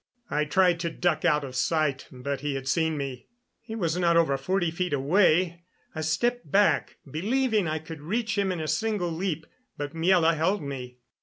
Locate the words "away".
4.93-5.61